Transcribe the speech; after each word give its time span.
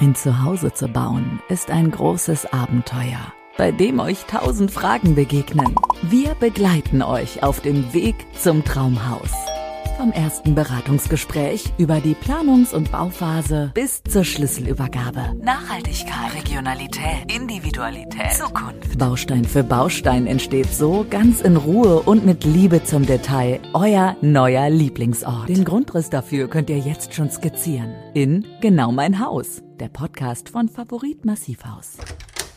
Ein 0.00 0.14
Zuhause 0.14 0.72
zu 0.72 0.88
bauen 0.88 1.40
ist 1.50 1.70
ein 1.70 1.90
großes 1.90 2.54
Abenteuer, 2.54 3.34
bei 3.58 3.70
dem 3.70 4.00
euch 4.00 4.24
tausend 4.24 4.70
Fragen 4.70 5.14
begegnen. 5.14 5.74
Wir 6.00 6.34
begleiten 6.36 7.02
euch 7.02 7.42
auf 7.42 7.60
dem 7.60 7.92
Weg 7.92 8.14
zum 8.32 8.64
Traumhaus. 8.64 9.30
Vom 9.98 10.12
ersten 10.12 10.54
Beratungsgespräch 10.54 11.74
über 11.76 12.00
die 12.00 12.14
Planungs- 12.14 12.72
und 12.72 12.90
Bauphase 12.90 13.72
bis 13.74 14.02
zur 14.02 14.24
Schlüsselübergabe. 14.24 15.34
Nachhaltigkeit, 15.42 16.34
Regionalität, 16.34 17.30
Individualität, 17.30 18.32
Zukunft. 18.32 18.96
Baustein 18.96 19.44
für 19.44 19.62
Baustein 19.62 20.26
entsteht 20.26 20.72
so 20.72 21.04
ganz 21.10 21.42
in 21.42 21.58
Ruhe 21.58 22.00
und 22.00 22.24
mit 22.24 22.44
Liebe 22.44 22.82
zum 22.82 23.04
Detail 23.04 23.60
euer 23.74 24.16
neuer 24.22 24.70
Lieblingsort. 24.70 25.50
Den 25.50 25.66
Grundriss 25.66 26.08
dafür 26.08 26.48
könnt 26.48 26.70
ihr 26.70 26.78
jetzt 26.78 27.12
schon 27.12 27.30
skizzieren. 27.30 27.92
In 28.14 28.46
Genau 28.62 28.92
mein 28.92 29.22
Haus, 29.22 29.62
der 29.80 29.88
Podcast 29.88 30.50
von 30.50 30.68
Favorit 30.68 31.24
Massivhaus. 31.24 31.96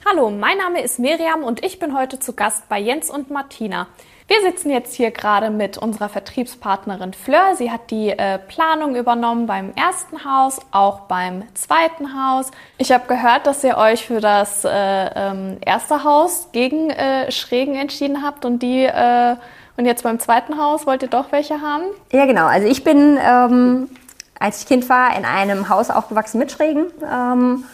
Hallo, 0.06 0.30
mein 0.30 0.58
Name 0.58 0.82
ist 0.82 1.00
Miriam 1.00 1.44
und 1.44 1.64
ich 1.64 1.80
bin 1.80 1.98
heute 1.98 2.20
zu 2.20 2.34
Gast 2.34 2.68
bei 2.68 2.78
Jens 2.80 3.10
und 3.10 3.32
Martina. 3.32 3.88
Wir 4.28 4.42
sitzen 4.42 4.70
jetzt 4.70 4.94
hier 4.94 5.12
gerade 5.12 5.50
mit 5.50 5.78
unserer 5.78 6.10
Vertriebspartnerin 6.10 7.14
Fleur. 7.14 7.56
Sie 7.56 7.72
hat 7.72 7.92
die 7.92 8.10
äh, 8.10 8.40
Planung 8.40 8.98
übernommen 8.98 9.46
beim 9.46 9.72
ersten 9.76 10.26
Haus, 10.26 10.60
auch 10.72 11.02
beim 11.02 11.44
zweiten 11.54 12.14
Haus. 12.14 12.52
Ich 12.78 12.92
habe 12.92 13.08
gehört, 13.08 13.48
dass 13.48 13.64
ihr 13.64 13.78
euch 13.78 14.06
für 14.06 14.20
das 14.20 14.66
äh, 14.66 14.70
ähm, 14.70 15.58
erste 15.66 16.04
Haus 16.04 16.50
gegen 16.52 16.90
äh, 16.90 17.32
Schrägen 17.32 17.76
entschieden 17.76 18.22
habt 18.22 18.44
und 18.44 18.60
die 18.60 18.84
äh, 18.84 19.38
und 19.76 19.86
jetzt 19.86 20.04
beim 20.04 20.20
zweiten 20.20 20.60
Haus 20.60 20.86
wollt 20.86 21.02
ihr 21.02 21.10
doch 21.10 21.32
welche 21.32 21.62
haben? 21.62 21.86
Ja, 22.12 22.26
genau. 22.26 22.46
Also 22.46 22.68
ich 22.68 22.84
bin, 22.84 23.18
ähm, 23.20 23.90
als 24.40 24.62
ich 24.62 24.68
Kind 24.68 24.90
war, 24.90 25.16
in 25.18 25.26
einem 25.26 25.70
Haus 25.70 25.90
aufgewachsen 25.90 26.40
mit 26.40 26.52
Schrägen 26.52 26.86
ähm, 27.10 27.66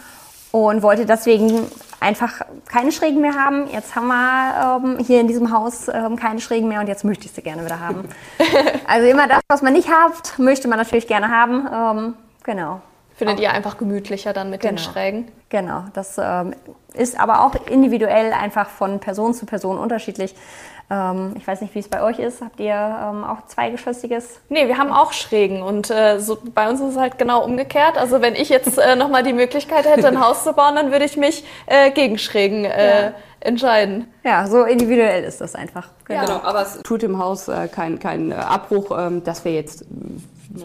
und 0.52 0.82
wollte 0.82 1.06
deswegen 1.06 1.66
einfach 2.00 2.40
keine 2.66 2.92
Schrägen 2.92 3.20
mehr 3.20 3.34
haben. 3.34 3.68
Jetzt 3.70 3.94
haben 3.94 4.08
wir 4.08 4.80
ähm, 4.82 5.04
hier 5.04 5.20
in 5.20 5.28
diesem 5.28 5.52
Haus 5.52 5.88
ähm, 5.88 6.16
keine 6.16 6.40
Schrägen 6.40 6.68
mehr 6.68 6.80
und 6.80 6.88
jetzt 6.88 7.04
möchte 7.04 7.26
ich 7.26 7.32
sie 7.32 7.42
gerne 7.42 7.64
wieder 7.64 7.80
haben. 7.80 8.08
also 8.86 9.06
immer 9.06 9.28
das, 9.28 9.40
was 9.48 9.62
man 9.62 9.72
nicht 9.72 9.90
hat, 9.90 10.38
möchte 10.38 10.68
man 10.68 10.78
natürlich 10.78 11.06
gerne 11.06 11.28
haben. 11.28 11.68
Ähm, 11.72 12.14
genau. 12.42 12.80
Findet 13.20 13.40
ihr 13.40 13.52
einfach 13.52 13.76
gemütlicher 13.76 14.32
dann 14.32 14.48
mit 14.48 14.62
genau. 14.62 14.72
den 14.72 14.78
Schrägen? 14.78 15.28
Genau, 15.50 15.84
das 15.92 16.16
ähm, 16.18 16.54
ist 16.94 17.20
aber 17.20 17.44
auch 17.44 17.54
individuell 17.66 18.32
einfach 18.32 18.70
von 18.70 18.98
Person 18.98 19.34
zu 19.34 19.44
Person 19.44 19.76
unterschiedlich. 19.76 20.34
Ähm, 20.90 21.34
ich 21.36 21.46
weiß 21.46 21.60
nicht, 21.60 21.74
wie 21.74 21.80
es 21.80 21.88
bei 21.88 22.02
euch 22.02 22.18
ist. 22.18 22.40
Habt 22.40 22.58
ihr 22.60 22.72
ähm, 22.72 23.24
auch 23.24 23.44
zweigeschossiges? 23.46 24.40
Nee, 24.48 24.68
wir 24.68 24.78
haben 24.78 24.90
auch 24.90 25.12
Schrägen 25.12 25.62
und 25.62 25.90
äh, 25.90 26.18
so, 26.18 26.38
bei 26.54 26.70
uns 26.70 26.80
ist 26.80 26.92
es 26.92 26.96
halt 26.96 27.18
genau 27.18 27.44
umgekehrt. 27.44 27.98
Also 27.98 28.22
wenn 28.22 28.34
ich 28.34 28.48
jetzt 28.48 28.78
äh, 28.78 28.96
nochmal 28.96 29.22
die 29.22 29.34
Möglichkeit 29.34 29.84
hätte, 29.84 30.08
ein 30.08 30.18
Haus 30.24 30.42
zu 30.42 30.54
bauen, 30.54 30.74
dann 30.74 30.90
würde 30.90 31.04
ich 31.04 31.18
mich 31.18 31.44
äh, 31.66 31.90
gegen 31.90 32.16
Schrägen 32.16 32.64
äh, 32.64 33.02
ja. 33.02 33.12
entscheiden. 33.40 34.06
Ja, 34.24 34.46
so 34.46 34.64
individuell 34.64 35.24
ist 35.24 35.42
das 35.42 35.54
einfach. 35.54 35.88
Genau, 36.06 36.22
genau 36.22 36.40
aber 36.42 36.62
es 36.62 36.80
tut 36.84 37.02
im 37.02 37.18
Haus 37.18 37.48
äh, 37.48 37.68
keinen 37.68 37.98
kein 37.98 38.32
Abbruch, 38.32 38.96
ähm, 38.98 39.22
dass 39.24 39.44
wir 39.44 39.52
jetzt 39.52 39.84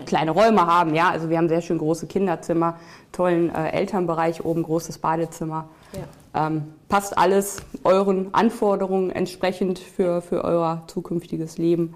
kleine 0.05 0.31
Räume 0.31 0.65
haben. 0.65 0.95
Ja, 0.95 1.09
also 1.09 1.29
wir 1.29 1.37
haben 1.37 1.49
sehr 1.49 1.61
schön 1.61 1.77
große 1.77 2.07
Kinderzimmer, 2.07 2.77
tollen 3.11 3.53
äh, 3.53 3.69
Elternbereich 3.69 4.43
oben, 4.43 4.63
großes 4.63 4.97
Badezimmer. 4.99 5.65
Ja. 5.93 6.47
Ähm, 6.47 6.73
passt 6.89 7.17
alles 7.17 7.61
euren 7.83 8.33
Anforderungen 8.33 9.11
entsprechend 9.11 9.79
für, 9.79 10.21
für 10.21 10.43
euer 10.43 10.83
zukünftiges 10.87 11.57
Leben. 11.57 11.93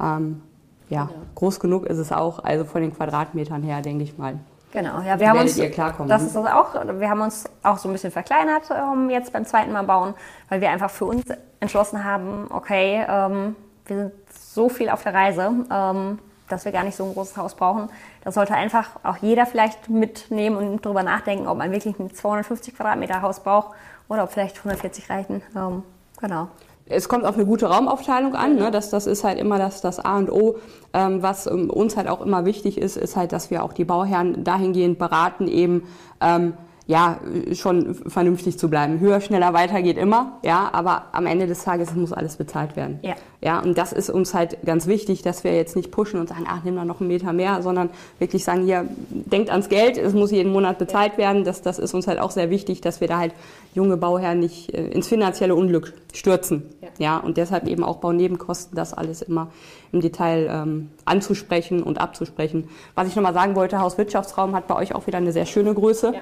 Ähm, 0.00 0.42
ja, 0.88 1.08
ja, 1.10 1.10
groß 1.34 1.60
genug 1.60 1.86
ist 1.86 1.98
es 1.98 2.12
auch, 2.12 2.44
also 2.44 2.64
von 2.64 2.82
den 2.82 2.94
Quadratmetern 2.94 3.62
her, 3.62 3.80
denke 3.82 4.04
ich 4.04 4.18
mal. 4.18 4.38
Genau, 4.72 5.00
ja, 5.02 5.20
wir 5.20 5.28
haben 5.28 5.38
uns, 5.38 5.56
das 5.56 6.22
ist 6.24 6.34
das 6.34 6.46
auch, 6.46 6.74
wir 6.74 7.08
haben 7.08 7.20
uns 7.20 7.44
auch 7.62 7.78
so 7.78 7.88
ein 7.88 7.92
bisschen 7.92 8.10
verkleinert 8.10 8.64
ähm, 8.70 9.08
jetzt 9.08 9.32
beim 9.32 9.44
zweiten 9.44 9.70
Mal 9.72 9.84
bauen, 9.84 10.14
weil 10.48 10.60
wir 10.60 10.70
einfach 10.70 10.90
für 10.90 11.04
uns 11.04 11.22
entschlossen 11.60 12.02
haben, 12.02 12.48
okay, 12.50 13.04
ähm, 13.08 13.54
wir 13.86 13.96
sind 13.96 14.12
so 14.28 14.68
viel 14.68 14.88
auf 14.88 15.04
der 15.04 15.14
Reise, 15.14 15.52
ähm, 15.70 16.18
dass 16.48 16.64
wir 16.64 16.72
gar 16.72 16.84
nicht 16.84 16.96
so 16.96 17.04
ein 17.04 17.14
großes 17.14 17.36
Haus 17.36 17.54
brauchen. 17.54 17.88
Das 18.22 18.34
sollte 18.34 18.54
einfach 18.54 18.90
auch 19.02 19.16
jeder 19.18 19.46
vielleicht 19.46 19.88
mitnehmen 19.88 20.56
und 20.56 20.84
darüber 20.84 21.02
nachdenken, 21.02 21.46
ob 21.46 21.58
man 21.58 21.72
wirklich 21.72 21.98
ein 21.98 22.14
250 22.14 22.76
Quadratmeter 22.76 23.22
Haus 23.22 23.40
braucht 23.40 23.74
oder 24.08 24.24
ob 24.24 24.32
vielleicht 24.32 24.58
140 24.58 25.08
reichen. 25.10 25.42
Ähm, 25.56 25.82
genau. 26.20 26.48
Es 26.86 27.08
kommt 27.08 27.24
auf 27.24 27.36
eine 27.36 27.46
gute 27.46 27.66
Raumaufteilung 27.66 28.34
an. 28.34 28.56
Ne? 28.56 28.70
Das, 28.70 28.90
das 28.90 29.06
ist 29.06 29.24
halt 29.24 29.38
immer 29.38 29.58
das, 29.58 29.80
das 29.80 29.98
A 30.00 30.18
und 30.18 30.30
O. 30.30 30.56
Ähm, 30.92 31.22
was 31.22 31.46
ähm, 31.46 31.70
uns 31.70 31.96
halt 31.96 32.08
auch 32.08 32.20
immer 32.20 32.44
wichtig 32.44 32.76
ist, 32.76 32.96
ist 32.96 33.16
halt, 33.16 33.32
dass 33.32 33.50
wir 33.50 33.62
auch 33.62 33.72
die 33.72 33.84
Bauherren 33.84 34.44
dahingehend 34.44 34.98
beraten, 34.98 35.48
eben 35.48 35.88
ähm, 36.20 36.54
ja, 36.86 37.18
schon 37.54 37.94
vernünftig 37.94 38.58
zu 38.58 38.68
bleiben. 38.68 39.00
Höher, 39.00 39.20
schneller, 39.20 39.54
weiter 39.54 39.80
geht 39.80 39.96
immer, 39.96 40.38
ja, 40.44 40.68
aber 40.72 41.06
am 41.12 41.24
Ende 41.26 41.46
des 41.46 41.64
Tages 41.64 41.94
muss 41.94 42.12
alles 42.12 42.36
bezahlt 42.36 42.76
werden. 42.76 42.98
Ja. 43.02 43.14
Ja, 43.40 43.60
und 43.60 43.76
das 43.76 43.92
ist 43.92 44.08
uns 44.08 44.32
halt 44.32 44.56
ganz 44.64 44.86
wichtig, 44.86 45.20
dass 45.20 45.44
wir 45.44 45.54
jetzt 45.54 45.76
nicht 45.76 45.90
pushen 45.90 46.18
und 46.18 46.30
sagen, 46.30 46.46
ach, 46.48 46.64
nimm 46.64 46.76
da 46.76 46.86
noch 46.86 47.00
einen 47.00 47.08
Meter 47.08 47.34
mehr, 47.34 47.60
sondern 47.60 47.90
wirklich 48.18 48.42
sagen, 48.42 48.64
hier, 48.64 48.88
denkt 49.10 49.50
ans 49.50 49.68
Geld, 49.68 49.98
es 49.98 50.14
muss 50.14 50.30
jeden 50.30 50.50
Monat 50.50 50.78
bezahlt 50.78 51.12
ja. 51.12 51.18
werden. 51.18 51.44
Das, 51.44 51.60
das 51.60 51.78
ist 51.78 51.92
uns 51.92 52.06
halt 52.06 52.20
auch 52.20 52.30
sehr 52.30 52.48
wichtig, 52.48 52.80
dass 52.80 53.02
wir 53.02 53.08
da 53.08 53.18
halt 53.18 53.34
junge 53.74 53.98
Bauherren 53.98 54.40
nicht 54.40 54.72
äh, 54.72 54.86
ins 54.88 55.08
finanzielle 55.08 55.54
Unglück 55.54 55.92
stürzen. 56.14 56.62
Ja. 56.80 56.88
ja, 56.98 57.16
und 57.18 57.36
deshalb 57.36 57.66
eben 57.66 57.84
auch 57.84 57.96
Baunebenkosten, 57.96 58.76
das 58.76 58.94
alles 58.94 59.20
immer 59.20 59.50
im 59.92 60.00
Detail 60.00 60.48
ähm, 60.50 60.90
anzusprechen 61.04 61.82
und 61.82 62.00
abzusprechen. 62.00 62.68
Was 62.94 63.08
ich 63.08 63.16
nochmal 63.16 63.34
sagen 63.34 63.56
wollte, 63.56 63.78
Hauswirtschaftsraum 63.78 64.54
hat 64.54 64.68
bei 64.68 64.76
euch 64.76 64.94
auch 64.94 65.06
wieder 65.06 65.18
eine 65.18 65.32
sehr 65.32 65.46
schöne 65.46 65.74
Größe. 65.74 66.12
Ja. 66.14 66.20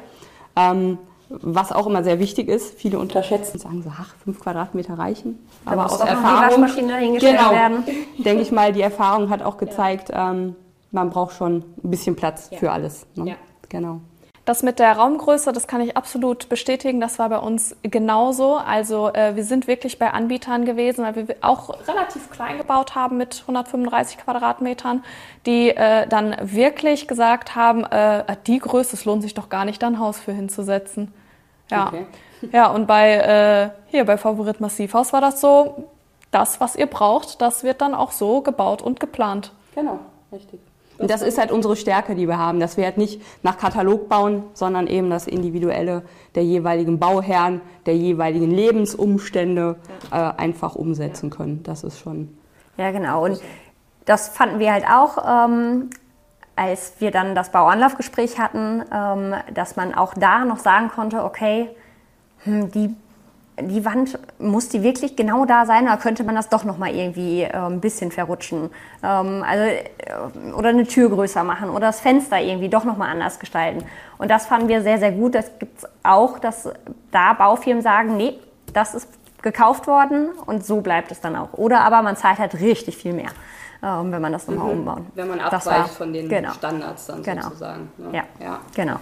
Ähm, 0.56 0.98
was 1.28 1.72
auch 1.72 1.86
immer 1.86 2.04
sehr 2.04 2.18
wichtig 2.18 2.48
ist, 2.48 2.74
viele 2.74 2.98
unterschätzen, 2.98 3.58
sagen 3.58 3.82
so, 3.82 3.90
ach, 3.90 4.14
fünf 4.22 4.38
Quadratmeter 4.40 4.98
reichen. 4.98 5.38
Da 5.64 5.72
Aber 5.72 5.86
aus 5.86 6.00
Erfahrung, 6.00 6.66
genau, 6.66 7.50
werden. 7.50 7.84
denke 8.18 8.42
ich 8.42 8.52
mal, 8.52 8.72
die 8.72 8.82
Erfahrung 8.82 9.30
hat 9.30 9.42
auch 9.42 9.56
gezeigt, 9.56 10.10
ähm, 10.12 10.56
man 10.90 11.08
braucht 11.08 11.34
schon 11.34 11.64
ein 11.82 11.90
bisschen 11.90 12.16
Platz 12.16 12.48
ja. 12.50 12.58
für 12.58 12.70
alles. 12.70 13.06
Ne? 13.14 13.30
Ja. 13.30 13.34
Genau. 13.70 14.00
Das 14.44 14.64
mit 14.64 14.80
der 14.80 14.96
Raumgröße, 14.96 15.52
das 15.52 15.68
kann 15.68 15.80
ich 15.80 15.96
absolut 15.96 16.48
bestätigen. 16.48 17.00
Das 17.00 17.20
war 17.20 17.28
bei 17.28 17.38
uns 17.38 17.76
genauso. 17.82 18.56
Also 18.56 19.12
äh, 19.14 19.36
wir 19.36 19.44
sind 19.44 19.68
wirklich 19.68 20.00
bei 20.00 20.10
Anbietern 20.10 20.64
gewesen, 20.64 21.04
weil 21.04 21.28
wir 21.28 21.36
auch 21.42 21.70
relativ 21.86 22.28
klein 22.28 22.58
gebaut 22.58 22.96
haben 22.96 23.18
mit 23.18 23.42
135 23.42 24.18
Quadratmetern, 24.18 25.04
die 25.46 25.70
äh, 25.70 26.08
dann 26.08 26.34
wirklich 26.42 27.06
gesagt 27.06 27.54
haben, 27.54 27.84
äh, 27.84 28.36
die 28.48 28.58
Größe, 28.58 28.96
es 28.96 29.04
lohnt 29.04 29.22
sich 29.22 29.34
doch 29.34 29.48
gar 29.48 29.64
nicht, 29.64 29.80
da 29.80 29.86
ein 29.86 30.00
Haus 30.00 30.18
für 30.18 30.32
hinzusetzen. 30.32 31.14
Ja, 31.70 31.86
okay. 31.86 32.06
ja 32.52 32.66
und 32.66 32.88
bei 32.88 33.12
äh, 33.14 33.70
hier 33.92 34.04
bei 34.04 34.18
Favorit 34.18 34.60
Massivhaus 34.60 35.12
war 35.12 35.20
das 35.20 35.40
so, 35.40 35.84
das, 36.32 36.60
was 36.60 36.74
ihr 36.74 36.86
braucht, 36.86 37.40
das 37.40 37.62
wird 37.62 37.80
dann 37.80 37.94
auch 37.94 38.10
so 38.10 38.40
gebaut 38.40 38.82
und 38.82 38.98
geplant. 38.98 39.52
Genau, 39.76 40.00
richtig. 40.32 40.58
Und 41.02 41.10
das 41.10 41.20
ist 41.20 41.36
halt 41.36 41.50
unsere 41.50 41.74
Stärke, 41.74 42.14
die 42.14 42.28
wir 42.28 42.38
haben, 42.38 42.60
dass 42.60 42.76
wir 42.76 42.84
halt 42.84 42.96
nicht 42.96 43.20
nach 43.42 43.58
Katalog 43.58 44.08
bauen, 44.08 44.44
sondern 44.54 44.86
eben 44.86 45.10
das 45.10 45.26
Individuelle 45.26 46.02
der 46.36 46.44
jeweiligen 46.44 47.00
Bauherren, 47.00 47.60
der 47.86 47.96
jeweiligen 47.96 48.52
Lebensumstände 48.52 49.76
äh, 50.12 50.14
einfach 50.16 50.76
umsetzen 50.76 51.28
können. 51.28 51.64
Das 51.64 51.82
ist 51.82 51.98
schon. 51.98 52.38
Ja, 52.76 52.92
genau. 52.92 53.24
Und 53.24 53.42
das 54.04 54.28
fanden 54.28 54.60
wir 54.60 54.72
halt 54.72 54.84
auch, 54.88 55.48
ähm, 55.48 55.90
als 56.54 56.94
wir 57.00 57.10
dann 57.10 57.34
das 57.34 57.50
Bauanlaufgespräch 57.50 58.38
hatten, 58.38 58.84
ähm, 58.92 59.34
dass 59.52 59.74
man 59.74 59.94
auch 59.94 60.14
da 60.14 60.44
noch 60.44 60.58
sagen 60.58 60.88
konnte, 60.88 61.24
okay, 61.24 61.68
hm, 62.44 62.70
die 62.70 62.94
die 63.68 63.84
Wand, 63.84 64.18
muss 64.38 64.68
die 64.68 64.82
wirklich 64.82 65.16
genau 65.16 65.44
da 65.44 65.66
sein 65.66 65.84
oder 65.84 65.96
könnte 65.96 66.24
man 66.24 66.34
das 66.34 66.48
doch 66.48 66.64
nochmal 66.64 66.94
irgendwie 66.94 67.42
äh, 67.42 67.52
ein 67.52 67.80
bisschen 67.80 68.10
verrutschen? 68.10 68.70
Ähm, 69.02 69.44
also, 69.46 69.64
äh, 69.64 70.52
oder 70.56 70.70
eine 70.70 70.86
Tür 70.86 71.10
größer 71.10 71.44
machen 71.44 71.70
oder 71.70 71.86
das 71.86 72.00
Fenster 72.00 72.40
irgendwie 72.40 72.68
doch 72.68 72.84
nochmal 72.84 73.10
anders 73.10 73.38
gestalten. 73.38 73.84
Und 74.18 74.30
das 74.30 74.46
fanden 74.46 74.68
wir 74.68 74.82
sehr, 74.82 74.98
sehr 74.98 75.12
gut. 75.12 75.34
Das 75.34 75.58
gibt 75.58 75.78
es 75.78 75.88
auch, 76.02 76.38
dass 76.38 76.68
da 77.10 77.32
Baufirmen 77.32 77.82
sagen, 77.82 78.16
nee, 78.16 78.38
das 78.72 78.94
ist 78.94 79.08
gekauft 79.42 79.86
worden 79.86 80.30
und 80.46 80.64
so 80.64 80.80
bleibt 80.80 81.10
es 81.10 81.20
dann 81.20 81.36
auch. 81.36 81.52
Oder 81.54 81.80
aber 81.80 82.02
man 82.02 82.16
zahlt 82.16 82.38
halt 82.38 82.54
richtig 82.60 82.96
viel 82.96 83.12
mehr, 83.12 83.30
ähm, 83.82 84.12
wenn 84.12 84.22
man 84.22 84.32
das 84.32 84.46
nochmal 84.46 84.72
mhm. 84.72 84.80
umbaut. 84.80 85.02
Wenn 85.14 85.28
man 85.28 85.40
abweicht 85.40 85.66
war, 85.66 85.88
von 85.88 86.12
den 86.12 86.28
genau. 86.28 86.52
Standards 86.52 87.06
dann 87.06 87.22
genau. 87.22 87.42
sozusagen. 87.42 87.92
Ne? 87.98 88.08
Ja. 88.12 88.22
ja, 88.40 88.60
genau. 88.74 88.96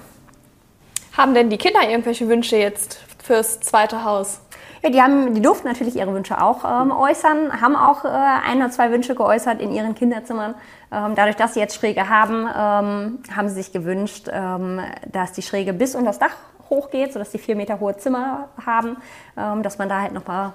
Haben 1.16 1.34
denn 1.34 1.50
die 1.50 1.58
Kinder 1.58 1.88
irgendwelche 1.88 2.28
Wünsche 2.28 2.56
jetzt 2.56 3.00
fürs 3.22 3.60
zweite 3.60 4.04
Haus? 4.04 4.40
Ja, 4.82 4.88
die, 4.88 5.02
haben, 5.02 5.34
die 5.34 5.42
durften 5.42 5.68
natürlich 5.68 5.96
ihre 5.96 6.14
Wünsche 6.14 6.40
auch 6.40 6.64
ähm, 6.64 6.90
äußern, 6.90 7.60
haben 7.60 7.76
auch 7.76 8.04
äh, 8.04 8.08
ein 8.08 8.58
oder 8.58 8.70
zwei 8.70 8.90
Wünsche 8.90 9.14
geäußert 9.14 9.60
in 9.60 9.72
ihren 9.72 9.94
Kinderzimmern. 9.94 10.54
Ähm, 10.90 11.14
dadurch, 11.14 11.36
dass 11.36 11.54
sie 11.54 11.60
jetzt 11.60 11.74
Schräge 11.74 12.08
haben, 12.08 12.46
ähm, 12.46 13.18
haben 13.36 13.48
sie 13.48 13.56
sich 13.56 13.72
gewünscht, 13.72 14.28
ähm, 14.32 14.80
dass 15.12 15.32
die 15.32 15.42
Schräge 15.42 15.74
bis 15.74 15.94
unter 15.94 16.06
das 16.06 16.18
Dach 16.18 16.34
hochgeht, 16.70 17.12
sodass 17.12 17.30
die 17.30 17.38
vier 17.38 17.56
Meter 17.56 17.78
hohe 17.78 17.96
Zimmer 17.98 18.48
haben, 18.64 18.96
ähm, 19.36 19.62
dass 19.62 19.76
man 19.76 19.90
da 19.90 20.00
halt 20.00 20.12
nochmal 20.12 20.54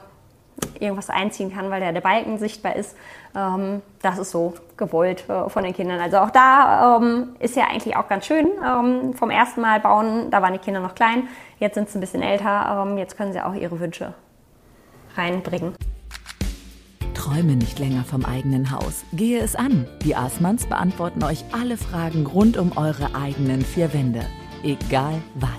irgendwas 0.80 1.10
einziehen 1.10 1.54
kann, 1.54 1.70
weil 1.70 1.80
der, 1.80 1.94
der 1.94 2.02
Balken 2.02 2.38
sichtbar 2.38 2.76
ist. 2.76 2.96
Ähm, 3.36 3.82
das 4.02 4.18
ist 4.18 4.32
so 4.32 4.54
gewollt 4.78 5.30
äh, 5.30 5.50
von 5.50 5.64
den 5.64 5.74
Kindern. 5.74 6.00
Also 6.00 6.18
auch 6.18 6.30
da 6.30 6.98
ähm, 6.98 7.36
ist 7.40 7.56
ja 7.56 7.66
eigentlich 7.66 7.96
auch 7.96 8.08
ganz 8.08 8.26
schön. 8.26 8.48
Ähm, 8.66 9.14
vom 9.14 9.30
ersten 9.30 9.62
Mal 9.62 9.80
bauen, 9.80 10.30
da 10.32 10.42
waren 10.42 10.54
die 10.54 10.60
Kinder 10.60 10.80
noch 10.80 10.96
klein, 10.96 11.28
jetzt 11.60 11.76
sind 11.76 11.90
sie 11.90 11.98
ein 11.98 12.02
bisschen 12.02 12.22
älter, 12.22 12.86
ähm, 12.86 12.98
jetzt 12.98 13.18
können 13.18 13.34
sie 13.34 13.42
auch 13.42 13.54
ihre 13.54 13.80
Wünsche 13.80 14.14
reinbringen. 15.16 15.76
Träume 17.14 17.56
nicht 17.56 17.80
länger 17.80 18.04
vom 18.04 18.24
eigenen 18.24 18.72
Haus. 18.72 19.04
Gehe 19.14 19.40
es 19.40 19.56
an. 19.56 19.88
Die 20.04 20.16
Aßmanns 20.16 20.68
beantworten 20.68 21.24
euch 21.24 21.44
alle 21.52 21.76
Fragen 21.78 22.28
rund 22.28 22.56
um 22.58 22.78
eure 22.78 23.16
eigenen 23.16 23.62
vier 23.62 23.94
Wände. 23.94 24.22
Egal 24.64 25.22
was. 25.34 25.50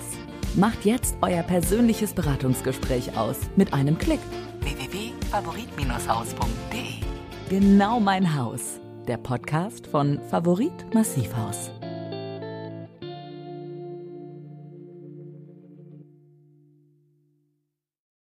Macht 0.55 0.85
jetzt 0.85 1.17
euer 1.21 1.43
persönliches 1.43 2.13
Beratungsgespräch 2.13 3.17
aus 3.17 3.37
mit 3.57 3.73
einem 3.73 3.97
Klick. 3.97 4.21
www.favorit-haus.de 5.31 7.01
Genau 7.49 7.99
mein 7.99 8.35
Haus. 8.35 8.79
Der 9.07 9.17
Podcast 9.17 9.87
von 9.87 10.19
Favorit 10.29 10.93
Massivhaus. 10.93 11.71